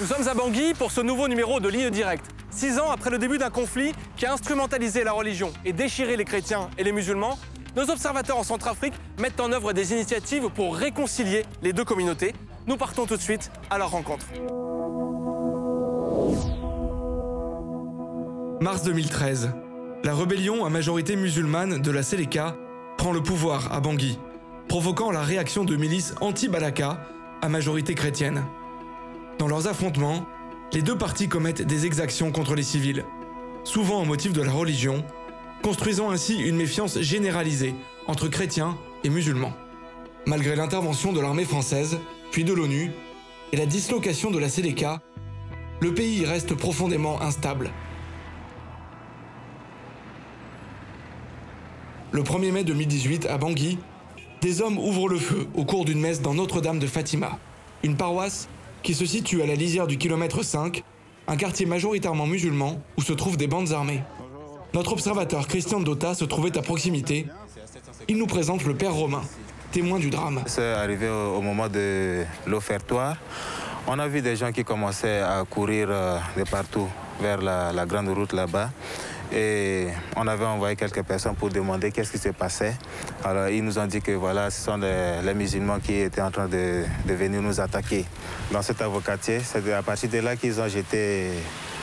[0.00, 2.26] Nous sommes à Bangui pour ce nouveau numéro de Ligne Directe.
[2.50, 6.24] Six ans après le début d'un conflit qui a instrumentalisé la religion et déchiré les
[6.24, 7.36] chrétiens et les musulmans,
[7.74, 12.34] nos observateurs en Centrafrique mettent en œuvre des initiatives pour réconcilier les deux communautés.
[12.68, 14.26] Nous partons tout de suite à leur rencontre.
[18.62, 19.52] Mars 2013.
[20.04, 22.58] La rébellion à majorité musulmane de la Séléka
[22.98, 24.18] prend le pouvoir à Bangui,
[24.68, 27.00] provoquant la réaction de milices anti-Balaka
[27.40, 28.44] à majorité chrétienne.
[29.38, 30.26] Dans leurs affrontements,
[30.74, 33.06] les deux parties commettent des exactions contre les civils,
[33.64, 35.06] souvent au motif de la religion,
[35.62, 37.74] construisant ainsi une méfiance généralisée
[38.08, 39.54] entre chrétiens et musulmans.
[40.26, 41.96] Malgré l'intervention de l'armée française,
[42.30, 42.90] puis de l'ONU,
[43.52, 45.00] et la dislocation de la Séléka,
[45.80, 47.70] le pays reste profondément instable.
[52.12, 53.78] Le 1er mai 2018, à Bangui,
[54.40, 57.38] des hommes ouvrent le feu au cours d'une messe dans Notre-Dame de Fatima,
[57.84, 58.48] une paroisse
[58.82, 60.82] qui se situe à la lisière du kilomètre 5,
[61.28, 64.02] un quartier majoritairement musulman où se trouvent des bandes armées.
[64.74, 67.26] Notre observateur Christian Dota se trouvait à proximité.
[68.08, 69.22] Il nous présente le père Romain,
[69.70, 70.42] témoin du drame.
[70.46, 73.18] C'est arrivé au, moment de l'offertoire.
[73.86, 76.88] On a vu des gens qui commençaient à courir euh, de partout
[77.20, 78.70] vers la, la grande route là-bas.
[79.32, 79.86] Et
[80.16, 82.74] on avait envoyé quelques personnes pour demander qu'est-ce qui se passait.
[83.24, 86.48] Alors ils nous ont dit que voilà, ce sont les, musulmans qui étaient en train
[86.48, 88.04] de, venir nous attaquer.
[88.50, 91.30] Dans cet avocatier, c'est à partir de là qu'ils ont jeté,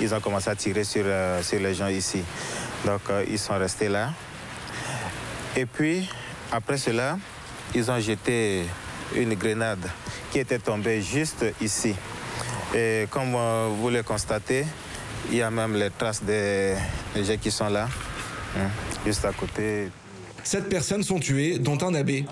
[0.02, 2.22] ils ont commencé à tirer sur, euh, les gens ici.
[2.86, 4.11] Donc euh, ils sont restés là.
[5.56, 6.09] Et puis,
[6.52, 7.17] après cela,
[7.73, 8.66] ils ont jeté
[9.16, 9.89] une grenade
[10.32, 11.95] qui était tombée juste ici.
[12.76, 14.66] Et comme euh, vous le constatez,
[15.30, 16.76] il y a même les traces des,
[17.16, 17.88] gens qui sont là,
[18.58, 18.70] hein,
[19.06, 19.90] juste à côté.
[20.44, 22.26] Sept personnes sont tuées, dont un abbé.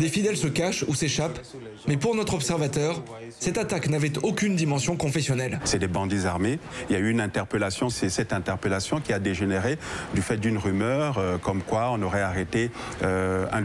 [0.00, 1.38] Des fidèles se cachent ou s'échappent,
[1.86, 3.04] mais pour notre observateur,
[3.38, 5.60] cette attaque n'avait aucune dimension confessionnelle.
[5.64, 6.58] C'est des bandits armés.
[6.88, 9.76] Il y a eu une interpellation, c'est cette interpellation qui a dégénéré
[10.14, 12.70] du fait d'une rumeur euh, comme quoi on aurait arrêté
[13.02, 13.62] euh, un,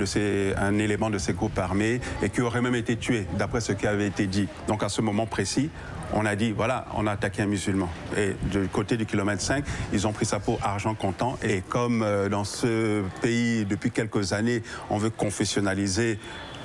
[0.62, 3.88] un élément de ces groupes armés et qui aurait même été tué, d'après ce qui
[3.88, 4.50] avait été dit.
[4.68, 5.70] Donc à ce moment précis,
[6.14, 7.90] on a dit, voilà, on a attaqué un musulman.
[8.18, 11.38] Et du côté du kilomètre 5, ils ont pris ça pour argent comptant.
[11.44, 16.20] Et comme euh, dans ce pays, depuis quelques années, on veut confessionnaliser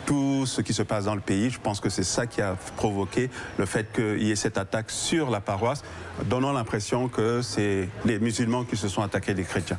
[0.06, 1.50] tout ce qui se passe dans le pays.
[1.50, 4.90] Je pense que c'est ça qui a provoqué le fait qu'il y ait cette attaque
[4.90, 5.82] sur la paroisse,
[6.24, 9.78] donnant l'impression que c'est les musulmans qui se sont attaqués des chrétiens.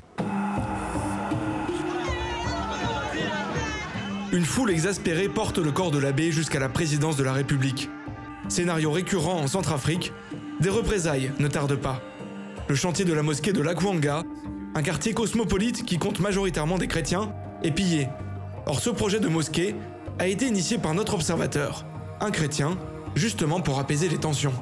[4.32, 7.90] Une foule exaspérée porte le corps de l'abbé jusqu'à la présidence de la République.
[8.48, 10.14] Scénario récurrent en Centrafrique,
[10.62, 12.02] des représailles ne tardent pas.
[12.70, 14.24] Le chantier de la mosquée de Lakwanga,
[14.76, 18.08] un quartier cosmopolite qui compte majoritairement des chrétiens, est pillé.
[18.66, 19.76] Or ce projet de mosquée
[20.20, 21.86] a été initié par notre observateur,
[22.20, 22.78] un chrétien,
[23.16, 24.54] justement pour apaiser les tensions.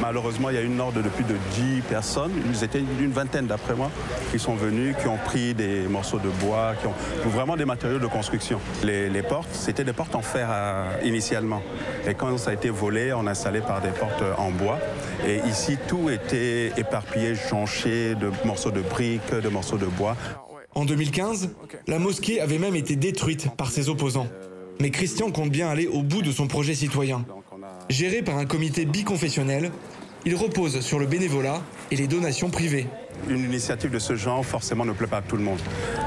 [0.00, 3.46] Malheureusement, il y a une horde de plus de 10 personnes, ils étaient une vingtaine
[3.46, 3.90] d'après moi,
[4.30, 6.94] qui sont venus, qui ont pris des morceaux de bois, qui ont
[7.28, 8.58] vraiment des matériaux de construction.
[8.82, 11.62] Les, portes, c'était des portes en fer à- initialement.
[12.06, 14.78] Et quand ça a été volé, on a installé par des portes en bois.
[15.26, 20.16] Et ici, tout était éparpillé, jonché de morceaux de briques, de morceaux de bois.
[20.76, 21.54] En 2015,
[21.86, 24.26] la mosquée avait même été détruite par ses opposants.
[24.78, 27.24] Mais Christian compte bien aller au bout de son projet citoyen.
[27.88, 29.72] Géré par un comité biconfessionnel,
[30.26, 32.88] il repose sur le bénévolat et les donations privées.
[33.28, 35.60] Une initiative de ce genre, forcément, ne plaît pas à tout le monde.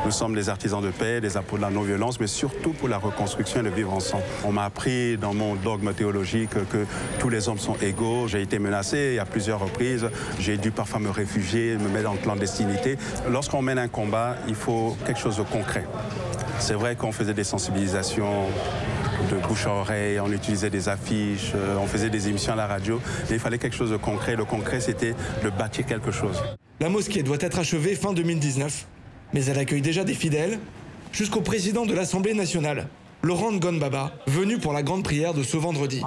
[0.05, 2.97] Nous sommes des artisans de paix, des apôtres de la non-violence, mais surtout pour la
[2.97, 4.23] reconstruction et le vivre ensemble.
[4.43, 6.85] On m'a appris dans mon dogme théologique que
[7.17, 8.27] tous les hommes sont égaux.
[8.27, 10.09] J'ai été menacé à plusieurs reprises.
[10.37, 12.97] J'ai dû parfois me réfugier, me mettre en clandestinité.
[13.29, 15.85] Lorsqu'on mène un combat, il faut quelque chose de concret.
[16.59, 18.47] C'est vrai qu'on faisait des sensibilisations
[19.29, 22.67] de bouche à oreille, on utilisait des affiches, euh, on faisait des émissions à la
[22.67, 24.35] radio, mais il fallait quelque chose de concret.
[24.35, 25.13] Le concret, c'était
[25.43, 26.41] de bâtir quelque chose.
[26.79, 28.85] La mosquée doit être achevée fin 2019,
[29.33, 30.59] mais elle accueille déjà des fidèles,
[31.11, 32.87] jusqu'au président de l'Assemblée nationale,
[33.21, 36.01] Laurent Gonbaba, venu pour la grande prière de ce vendredi.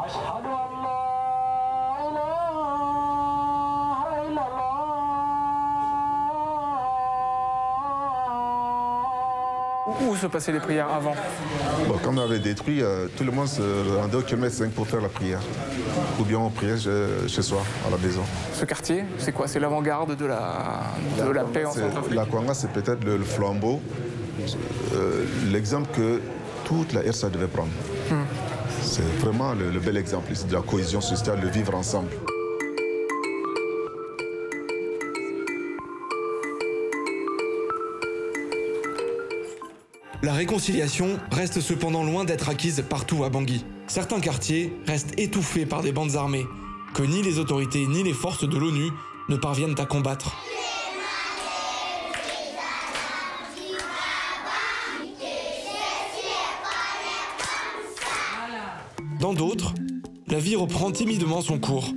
[10.00, 11.14] Où se passaient les prières avant
[11.86, 13.62] Bon, quand on avait détruit, euh, tout le monde se
[13.98, 15.40] rendait au kilomètre 5 pour faire la prière.
[16.20, 18.22] Ou bien on priait chez, chez soi, à la maison.
[18.54, 19.46] Ce quartier, c'est quoi?
[19.48, 20.82] C'est l'avant-garde de la,
[21.24, 23.80] de la paix en Centrafrique La Kwanga, c'est peut-être le, le flambeau,
[24.94, 26.20] euh, l'exemple que
[26.64, 27.70] toute la RSA devait prendre.
[28.10, 28.22] Hmm.
[28.82, 32.08] C'est vraiment le, le bel exemple ici de la cohésion sociale, le vivre ensemble.
[40.24, 43.64] La réconciliation reste cependant loin d'être acquise partout à Bangui.
[43.88, 46.46] Certains quartiers restent étouffés par des bandes armées
[46.94, 48.90] que ni les autorités ni les forces de l'ONU
[49.28, 50.36] ne parviennent à combattre.
[59.18, 59.74] Dans d'autres,
[60.28, 61.88] la vie reprend timidement son cours.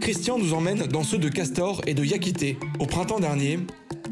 [0.00, 2.58] Christian nous emmène dans ceux de Castor et de Yakité.
[2.78, 3.58] Au printemps dernier,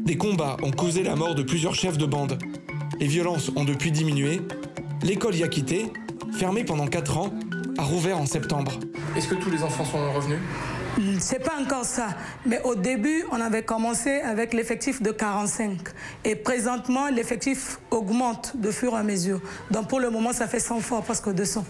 [0.05, 2.37] des combats ont causé la mort de plusieurs chefs de bande.
[2.99, 4.41] Les violences ont depuis diminué.
[5.03, 5.91] L'école Yakité,
[6.33, 7.33] fermée pendant 4 ans,
[7.77, 8.73] a rouvert en septembre.
[9.15, 10.39] Est-ce que tous les enfants sont revenus?
[11.17, 12.07] C'est pas encore ça.
[12.45, 15.77] Mais au début, on avait commencé avec l'effectif de 45.
[16.25, 19.39] Et présentement, l'effectif augmente de fur et à mesure.
[19.71, 21.63] Donc pour le moment, ça fait 100 fois, presque 200.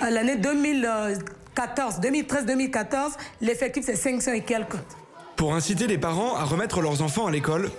[0.00, 3.10] À l'année 2014, 2013-2014,
[3.42, 4.78] l'effectif c'est 500 et quelques.
[5.36, 7.70] Pour inciter les parents à remettre leurs enfants à l'école,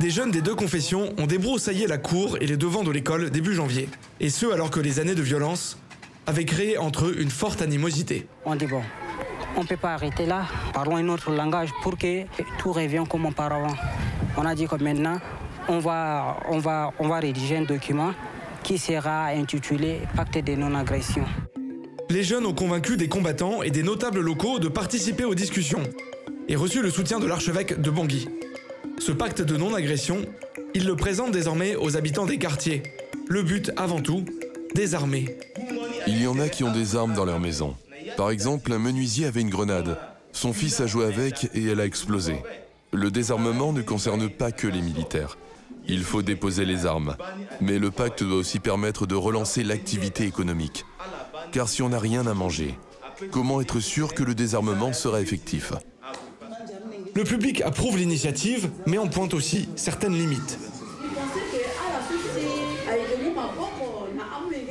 [0.00, 3.54] des jeunes des deux confessions ont débroussaillé la cour et les devants de l'école début
[3.54, 3.88] janvier.
[4.20, 5.78] Et ce alors que les années de violence
[6.26, 8.26] avaient créé entre eux une forte animosité.
[8.44, 8.82] On dit bon,
[9.56, 10.46] on ne peut pas arrêter là.
[10.72, 12.24] Parlons un autre langage pour que
[12.58, 13.74] tout revienne comme auparavant.
[14.36, 15.20] On a dit que maintenant,
[15.68, 18.12] on va, on va, on va rédiger un document
[18.62, 21.24] qui sera intitulé Pacte de non-agression.
[22.10, 25.82] Les jeunes ont convaincu des combattants et des notables locaux de participer aux discussions
[26.48, 28.28] et reçu le soutien de l'archevêque de Bangui.
[28.98, 30.24] Ce pacte de non-agression,
[30.74, 32.82] ils le présentent désormais aux habitants des quartiers.
[33.28, 34.24] Le but, avant tout,
[34.74, 35.38] désarmer.
[36.06, 37.76] Il y en a qui ont des armes dans leur maison.
[38.16, 39.98] Par exemple, un menuisier avait une grenade.
[40.32, 42.36] Son fils a joué avec et elle a explosé.
[42.92, 45.36] Le désarmement ne concerne pas que les militaires.
[45.86, 47.16] Il faut déposer les armes.
[47.60, 50.84] Mais le pacte doit aussi permettre de relancer l'activité économique.
[51.52, 52.74] Car si on n'a rien à manger,
[53.30, 55.72] comment être sûr que le désarmement sera effectif?
[57.14, 60.58] Le public approuve l'initiative, mais en pointe aussi certaines limites.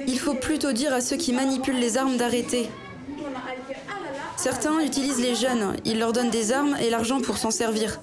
[0.07, 2.69] Il faut plutôt dire à ceux qui manipulent les armes d'arrêter.
[4.35, 8.01] Certains utilisent les jeunes, ils leur donnent des armes et l'argent pour s'en servir.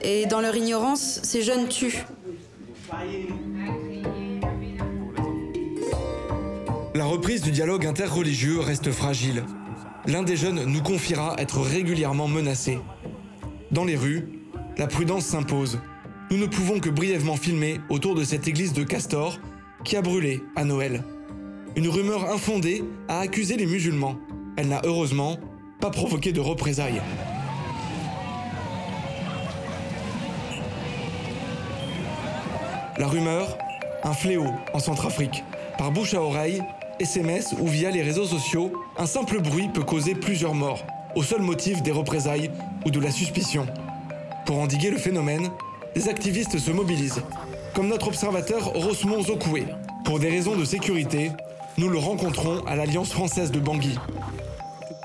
[0.00, 2.04] Et dans leur ignorance, ces jeunes tuent.
[6.94, 9.44] La reprise du dialogue interreligieux reste fragile.
[10.06, 12.78] L'un des jeunes nous confiera être régulièrement menacé.
[13.76, 14.26] Dans les rues,
[14.78, 15.80] la prudence s'impose.
[16.30, 19.38] Nous ne pouvons que brièvement filmer autour de cette église de Castor
[19.84, 21.04] qui a brûlé à Noël.
[21.76, 24.16] Une rumeur infondée a accusé les musulmans.
[24.56, 25.38] Elle n'a heureusement
[25.78, 27.02] pas provoqué de représailles.
[32.96, 33.58] La rumeur,
[34.04, 35.44] un fléau en Centrafrique.
[35.76, 36.62] Par bouche à oreille,
[36.98, 40.82] SMS ou via les réseaux sociaux, un simple bruit peut causer plusieurs morts,
[41.14, 42.50] au seul motif des représailles
[42.86, 43.66] ou de la suspicion.
[44.46, 45.50] Pour endiguer le phénomène,
[45.96, 47.20] des activistes se mobilisent,
[47.74, 49.66] comme notre observateur Rosmond Zokoué.
[50.04, 51.32] Pour des raisons de sécurité,
[51.78, 53.98] nous le rencontrons à l'Alliance française de Bangui.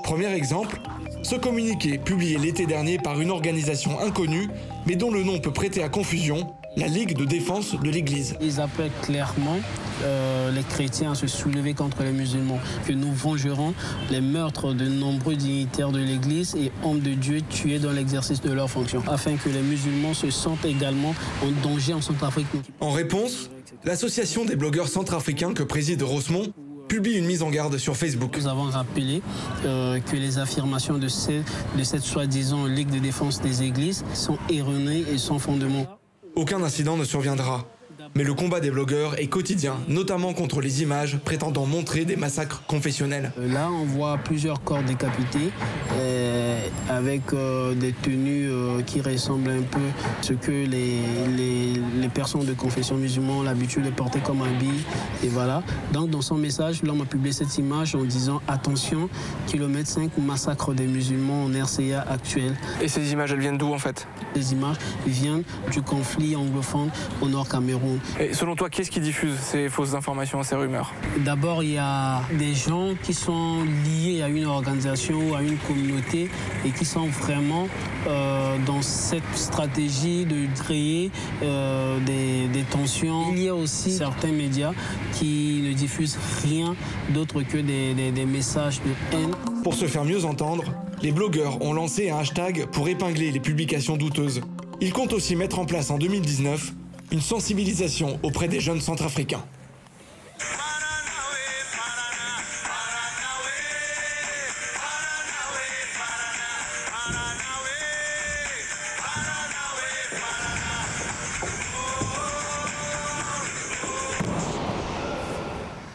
[0.04, 0.80] Premier exemple,
[1.24, 4.48] ce communiqué publié l'été dernier par une organisation inconnue,
[4.86, 8.36] mais dont le nom peut prêter à confusion, la Ligue de défense de l'Église.
[8.40, 9.58] Ils appellent clairement
[10.04, 13.74] euh, les chrétiens à se soulever contre les musulmans, que nous vengerons
[14.10, 18.52] les meurtres de nombreux dignitaires de l'Église et hommes de Dieu tués dans l'exercice de
[18.52, 22.46] leurs fonctions, afin que les musulmans se sentent également en danger en Centrafrique.
[22.80, 23.50] En réponse,
[23.84, 26.52] l'association des blogueurs centrafricains que préside Rosmond
[26.88, 28.36] publie une mise en garde sur Facebook.
[28.36, 29.22] Nous avons rappelé
[29.64, 35.04] euh, que les affirmations de, de cette soi-disant Ligue de défense des églises sont erronées
[35.10, 35.86] et sans fondement.
[36.34, 37.66] Aucun incident ne surviendra.
[38.14, 42.62] Mais le combat des blogueurs est quotidien, notamment contre les images prétendant montrer des massacres
[42.66, 43.32] confessionnels.
[43.38, 45.50] Euh, là, on voit plusieurs corps décapités
[45.94, 46.51] euh,
[46.88, 48.50] avec euh, des tenues
[48.86, 51.00] qui ressemblent un peu à ce que les,
[51.36, 54.84] les, personnes de confession musulmane ont l'habitude de porter comme habit.
[55.24, 55.62] Et voilà.
[55.92, 59.08] Donc, dans son message, l'homme a publié cette image en disant Attention,
[59.46, 62.54] kilomètre 5, massacre des musulmans en RCA actuel.
[62.80, 64.06] Et ces images, elles viennent d'où en fait?
[64.34, 66.90] Les images viennent du conflit anglophone
[67.20, 67.98] au Nord Cameroun.
[68.18, 70.92] Et selon toi, qu'est-ce qui diffuse ces fausses informations, ces rumeurs?
[71.18, 76.30] D'abord, il y a des gens qui sont liés à une organisation, à une communauté
[76.64, 77.68] et qui sont vraiment
[78.06, 81.10] euh, dans cette stratégie de créer
[81.42, 83.32] euh, des, tensions.
[83.32, 84.72] Il y a aussi certains médias
[85.12, 86.74] qui ne diffusent rien
[87.10, 89.32] d'autre que des, des messages de haine.
[89.62, 90.64] Pour se faire mieux entendre,
[91.02, 94.40] les blogueurs ont lancé un hashtag pour épingler les publications douteuses.
[94.80, 96.72] Ils comptent aussi mettre en place en 2019
[97.12, 99.44] une sensibilisation auprès des jeunes centrafricains.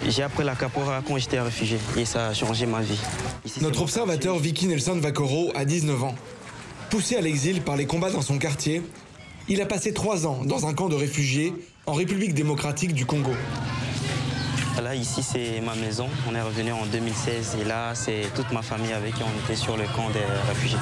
[0.07, 2.99] J'ai appris la capoeira quand j'étais réfugié et ça a changé ma vie.
[3.59, 6.15] Notre observateur Vicky Nelson Vakoro a 19 ans.
[6.89, 8.81] Poussé à l'exil par les combats dans son quartier,
[9.49, 11.53] il a passé trois ans dans un camp de réfugiés
[11.85, 13.33] en République démocratique du Congo.
[14.81, 16.07] Là, ici, c'est ma maison.
[16.29, 19.59] On est revenu en 2016 et là, c'est toute ma famille avec qui on était
[19.59, 20.77] sur le camp des réfugiés.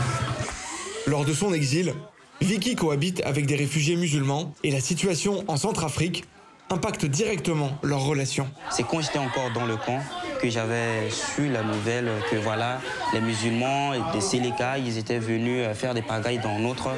[1.08, 1.94] Lors de son exil,
[2.42, 6.26] Vicky cohabite avec des réfugiés musulmans et la situation en Centrafrique
[6.70, 8.48] impacte directement leurs relations.
[8.72, 10.00] C'est quand j'étais encore dans le camp
[10.42, 12.82] que j'avais su la nouvelle que voilà,
[13.14, 16.90] les musulmans des Séléka, ils étaient venus euh, faire des pagailles dans notre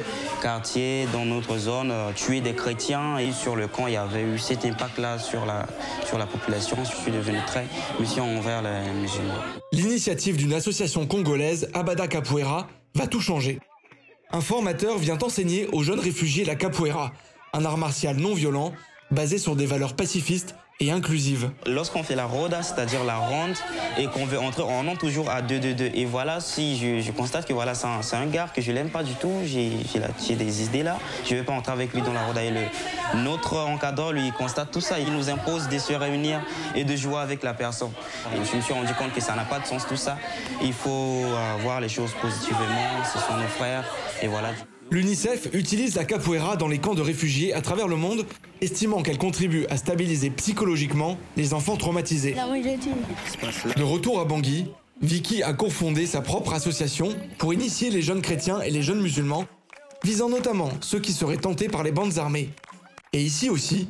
[0.42, 3.18] quartier, dans notre zone, euh, tuer des chrétiens.
[3.18, 5.66] Et sur le camp, il y avait eu cet impact-là sur la,
[6.06, 6.76] sur la population.
[6.82, 7.66] Je suis devenu très
[8.00, 9.34] méfiant envers les musulmans.
[9.72, 13.60] L'initiative d'une association congolaise, Abada Capoeira, va tout changer.
[14.30, 17.12] Un formateur vient enseigner aux jeunes réfugiés la capoeira,
[17.54, 18.72] un art martial non violent
[19.10, 21.50] basé sur des valeurs pacifistes et inclusives.
[21.66, 23.56] Lorsqu'on fait la roda, c'est-à-dire la ronde,
[23.98, 25.90] et qu'on veut entrer, on entre toujours à 2-2-2.
[25.94, 29.14] Et voilà, si je, constate que voilà, c'est un, gars que je l'aime pas du
[29.14, 32.44] tout, j'ai des idées là, je vais pas entrer avec lui dans la roda.
[32.44, 32.60] Et le,
[33.16, 35.00] notre encadreur, lui, constate tout ça.
[35.00, 36.40] Il nous impose de se réunir
[36.76, 37.92] et de jouer avec la personne.
[38.32, 40.16] Et je me suis rendu compte que ça n'a pas de sens tout ça.
[40.62, 43.84] Il faut euh, voir les choses positivement, ce sont nos frères,
[44.22, 44.50] et voilà.
[44.90, 48.24] L'UNICEF utilise la capoeira dans les camps de réfugiés à travers le monde,
[48.62, 52.34] estimant qu'elle contribue à stabiliser psychologiquement les enfants traumatisés.
[53.76, 54.66] De retour à Bangui,
[55.02, 59.44] Vicky a cofondé sa propre association pour initier les jeunes chrétiens et les jeunes musulmans,
[60.04, 62.48] visant notamment ceux qui seraient tentés par les bandes armées.
[63.12, 63.88] Et ici aussi,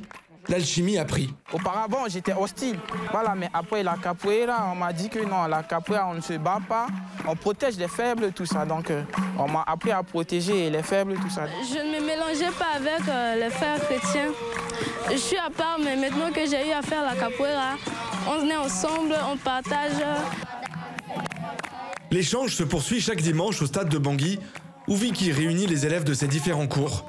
[0.49, 1.33] l'alchimie a pris.
[1.52, 2.78] Auparavant, j'étais hostile.
[3.11, 6.35] Voilà, mais après la capoeira, on m'a dit que non, la capoeira, on ne se
[6.35, 6.87] bat pas,
[7.26, 8.64] on protège les faibles, tout ça.
[8.64, 9.02] Donc, euh,
[9.38, 11.47] on m'a appris à protéger les faibles, tout ça.
[11.62, 14.33] Je ne me mélangeais pas avec euh, les frères chrétiens.
[15.11, 17.76] Je suis à part, mais maintenant que j'ai eu à faire la capoeira,
[18.28, 19.93] on est ensemble, on partage.
[22.11, 24.38] L'échange se poursuit chaque dimanche au stade de Bangui,
[24.87, 27.05] où Vicky réunit les élèves de ses différents cours.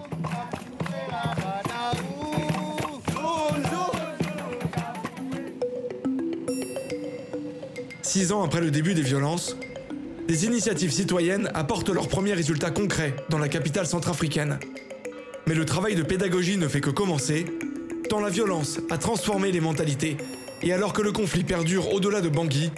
[8.09, 9.55] Six ans après le début des violences,
[10.27, 14.57] des initiatives citoyennes apportent leurs premiers résultats concrets dans la capitale centrafricaine.
[15.45, 17.45] Mais le travail de pédagogie ne fait que commencer,
[18.09, 20.17] tant la violence a transformé les mentalités.
[20.63, 22.71] Et alors que le conflit perdure au-delà de Bangui,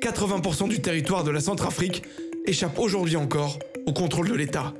[0.00, 2.02] 80% du territoire de la Centrafrique
[2.46, 4.72] échappe aujourd'hui encore au contrôle de l'État.